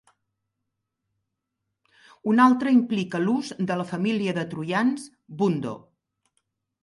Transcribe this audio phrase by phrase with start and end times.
[2.31, 5.03] Un altre implica l'ús de la família de troians
[5.43, 5.75] Vundo.